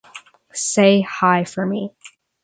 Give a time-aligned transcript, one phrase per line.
[0.55, 1.93] Say hi for me.